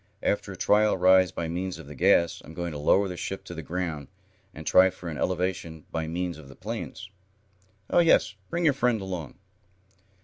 [0.23, 3.43] After a trial rise by means of the gas, I'm going to lower the ship
[3.43, 4.07] to the ground,
[4.51, 7.11] and try for an elevation by means of the planes.
[7.87, 9.35] Oh, yes, bring your friend along."